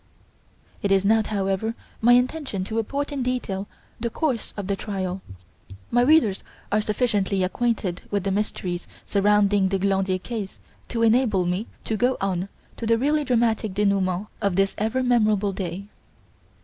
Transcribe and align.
It 0.81 0.91
is 0.91 1.05
not, 1.05 1.27
however, 1.27 1.75
my 2.01 2.13
intention 2.13 2.63
to 2.63 2.75
report 2.75 3.11
in 3.11 3.21
detail 3.21 3.67
the 3.99 4.09
course 4.09 4.51
of 4.57 4.65
the 4.65 4.75
trial. 4.75 5.21
My 5.91 6.01
readers 6.01 6.43
are 6.71 6.81
sufficiently 6.81 7.43
acquainted 7.43 8.01
with 8.09 8.23
the 8.23 8.31
mysteries 8.31 8.87
surrounding 9.05 9.69
the 9.69 9.77
Glandier 9.77 10.17
case 10.17 10.57
to 10.89 11.03
enable 11.03 11.45
me 11.45 11.67
to 11.83 11.97
go 11.97 12.17
on 12.19 12.49
to 12.77 12.87
the 12.87 12.97
really 12.97 13.23
dramatic 13.23 13.75
denouement 13.75 14.25
of 14.41 14.55
this 14.55 14.73
ever 14.79 15.03
memorable 15.03 15.53
day. 15.53 15.85